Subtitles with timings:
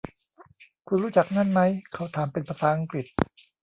[0.87, 1.71] คุณรู้จักนั่นมั้ย?
[1.93, 3.05] เขาถามเป็นภาษาอังกฤษ